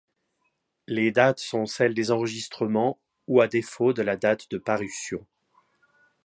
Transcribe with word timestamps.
Les 0.87 1.11
dates 1.11 1.37
sont 1.37 1.67
celles 1.67 1.93
des 1.93 2.09
enregistrements 2.09 2.99
ou 3.27 3.39
à 3.39 3.47
défaut 3.47 3.93
de 3.93 4.01
la 4.01 4.17
date 4.17 4.49
de 4.49 4.57
parution. 4.57 5.27